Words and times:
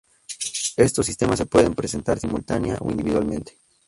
Estos 0.77 1.05
sistemas 1.05 1.37
se 1.37 1.45
pueden 1.45 1.75
presentar 1.75 2.19
simultánea 2.19 2.75
o 2.79 2.89
individualmente. 2.89 3.59